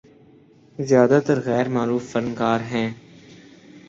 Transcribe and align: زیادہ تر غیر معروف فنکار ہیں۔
زیادہ 0.79 1.19
تر 1.25 1.37
غیر 1.39 1.67
معروف 1.69 2.03
فنکار 2.11 2.59
ہیں۔ 2.71 2.89